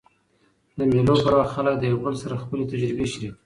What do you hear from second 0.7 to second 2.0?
د مېلو پر وخت خلک له